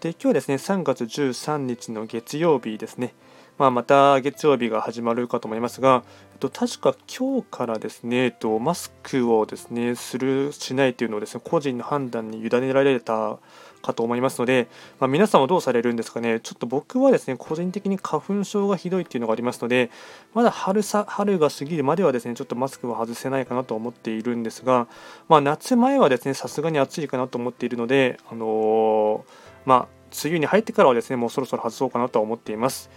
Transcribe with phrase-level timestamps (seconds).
[0.00, 3.14] で今日はですね3月13日の月曜日ですね、
[3.58, 13.40] まあ、また月曜日が始まるかと思いますが、えっと、確か今日からですね、えっと、マスクをですねするしないというのをですね個人の判断に委ねられた
[13.82, 14.68] かと思いますので、
[15.00, 19.90] まあ、皆さんはどうされるんですかね、ちょっと僕はですね個人的に花粉症がひどいっていうのがありますので、
[20.32, 24.86] まだ春さ春が過ぎるまではですねちょっとマスクは外せないかなと思っているんですが、
[25.28, 29.88] まあ、夏前はですねさすがに暑いかなと思っているので、あのーまあ、
[30.24, 32.88] 梅雨に入ってからはですね、もうそろそろ外そうかなとは思っています。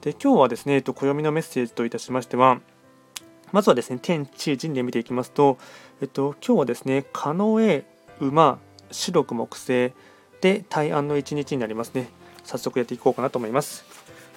[0.00, 2.60] で、今日はですね、えっと、暦のメッセージといたしましては、
[3.50, 5.58] まずはですね、天地人で見ていきますと、
[6.00, 7.84] えっと、今日はですね、カノエ、
[8.20, 8.60] 馬、
[8.92, 9.92] 白く木星
[10.40, 12.08] で大安の一日になりますね。
[12.44, 13.84] 早速やっていこうかなと思います。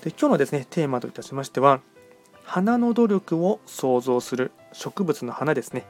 [0.04, 1.80] で、今日のですね、テーマといたしましては、
[2.44, 5.86] 花の努力を創造する植物の花ですね。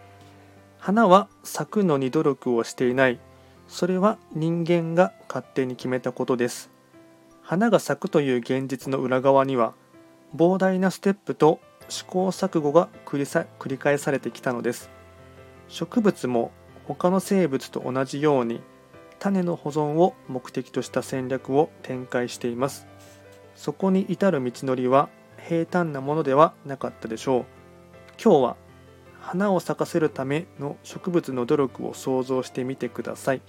[0.79, 3.19] 花は咲くのに努力をしていない
[3.67, 6.69] それは人間が勝手に決めたことです。
[7.41, 9.73] 花が咲くという現実の裏側には
[10.35, 14.89] 膨大なステップと試行錯誤が繰り返されてきたのです。
[15.67, 16.51] 植物も
[16.87, 18.61] 他の生物と同じように
[19.19, 22.87] 種の保存を目的とした戦略を展開しています。
[23.55, 25.09] そこに至る道のりは
[25.47, 27.45] 平坦なものではなかったでしょう。
[28.21, 28.57] 今日は
[29.23, 33.41] 花を咲かせるための植物の努力を想像してみてください。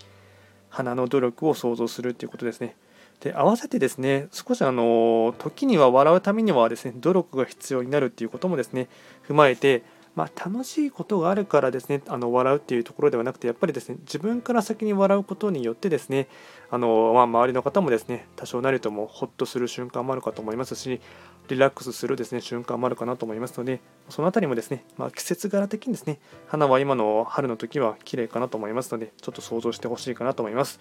[0.70, 2.76] 花の努力を想像するということですね。
[3.20, 8.88] で合わせてですね少しあの時には笑うためにはですね努力が必要になるっていうこともですね
[9.28, 9.82] 踏まえて
[10.14, 16.28] まあ、楽しいことがあるからですねあの笑うっていうところではなくてやっぱりですね自分から先に笑うことによってですね
[16.70, 21.00] あの、まあ、周りの方もですね多少なりともほっとする瞬間もあるかと思いますし
[21.48, 30.80] リラックスするですね瞬間もあるかなと思いますのでその辺りもですね、まあ、季節柄的にですね花は今の春の時は綺麗かなと思いますのでちょっと想像してほしいかなと思います。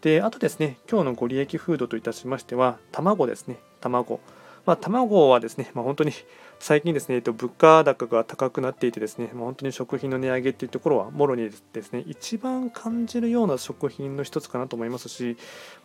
[0.00, 4.18] であとですね今日のご利益フードといたしましては卵ですね卵
[4.64, 6.12] まあ、卵はですね、まあ、本当に
[6.60, 15.36] 最近ですね、えっと物価高が高くなっていてですね、まあ、本当に食品の値上げっていうところはもろにですね、一番感じるような食品の一つかなと思いますし、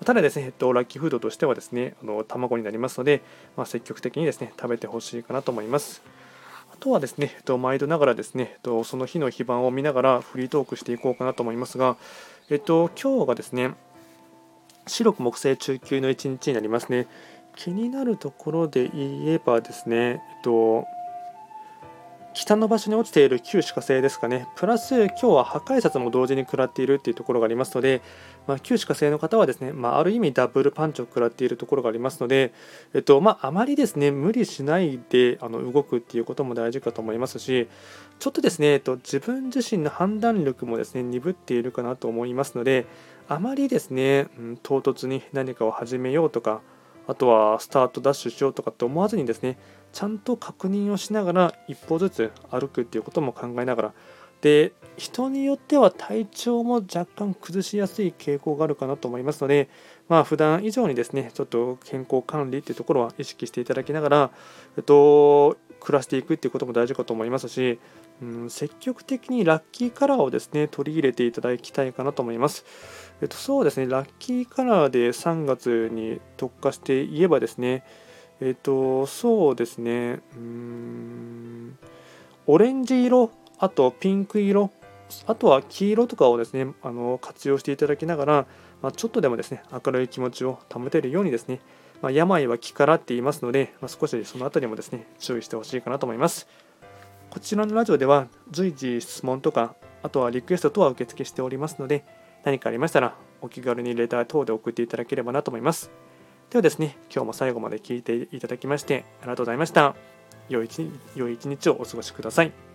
[0.06, 3.24] ただですね、えっと、ラッキーフードとしてはですね、あの卵になりますので、
[3.56, 6.04] まあ、積極的にですね、食べてほしいかなと思います。
[6.72, 11.98] あとはですね、えっと、毎度ながらですね、と、その日の非番を見ながらフリートークしていこうかなと思いますが、
[12.52, 13.72] えっと、今日がですね、
[14.86, 17.08] 白く木星中級の一日になりますね。
[17.57, 20.85] 気になるところで言えばですね、えっと、
[22.34, 28.03] 北の場所に落ちている旧歯科星ですかね、プラス今日は破壊札も同時に食らっているっていうところがありますので、
[28.45, 32.53] まあ、旧歯科星の方はですね、まあ、ある意味ダブルパンチを食らっているところがありますので、
[32.94, 37.68] えっとまあ、あまりですね無理しないであの動くっていうことも大事かと思いますし、
[38.19, 42.85] ちょっとですね、えっと、自分自身の判断力もですね鈍っているかなと思いますので、
[43.28, 46.62] あまりですね、うん、唐突に何かを始めようとか、
[47.07, 49.57] あとはスタートダッシュしようとかって思わずにですね
[49.94, 53.94] ちゃんと確認をしながら一歩ずつ歩くっていうことも考えながら
[54.41, 59.69] で人によっては体調も若干崩しやすい傾向があるかなと思いますので
[60.09, 64.31] まあ普段以上にですねちょっと健康管理っていうところは意識していただきながら
[64.78, 65.57] えっと
[65.88, 67.80] 暮らしていくっていうことも大事かと思いますし、
[68.22, 72.66] うん、積極的にラッキーカラーをですね取り入れていただきたいかなと思います。
[73.22, 77.86] えっと、そうですね、ラッキーカラーで3月に特化して言えばですね、
[78.42, 81.78] えっと、そうですね、うん、
[82.48, 84.69] オレンジ色、あとピンク色、
[85.25, 88.45] あとは黄色とかをですね、あの活用していただきながら、
[88.81, 91.62] まあ、ちょっとでもですね、明るい気持ちを保てるようにですね、
[92.02, 96.48] まあ、病は気からって言いますので、まあ、少しそのあたりもですね、注意してほしいかなと思います。
[97.30, 102.06] こちらのラジオでは随時質問とか、あとはリクエストとは受付しておりますので、
[102.44, 105.92] 何かありましたらお気軽にレター等で送っていただければなと思います。
[106.50, 109.96] ではですね、今日も最後まで聞いていただきましてありがとうございました。
[110.50, 112.67] 良い一日をお過ごしください。